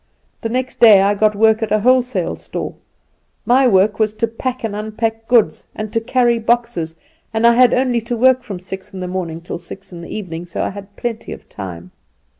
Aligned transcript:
The 0.41 0.49
next 0.49 0.77
day 0.79 1.03
I 1.03 1.13
got 1.13 1.35
work 1.35 1.61
at 1.61 1.71
a 1.71 1.77
wholesale 1.77 2.35
store. 2.35 2.73
My 3.45 3.67
work 3.67 3.99
was 3.99 4.15
to 4.15 4.27
pack 4.27 4.63
and 4.63 4.75
unpack 4.75 5.27
goods, 5.27 5.67
and 5.75 5.93
to 5.93 6.01
carry 6.01 6.39
boxes, 6.39 6.95
and 7.31 7.45
I 7.45 7.53
had 7.53 7.71
to 8.07 8.17
work 8.17 8.41
from 8.41 8.57
six 8.57 8.95
in 8.95 8.99
the 8.99 9.07
morning 9.07 9.41
to 9.41 9.59
six 9.59 9.93
in 9.93 10.01
the 10.01 10.09
evening; 10.09 10.47
so 10.47 10.63
I 10.63 10.71
had 10.71 10.95
plenty 10.95 11.31
of 11.33 11.47
time. 11.47 11.91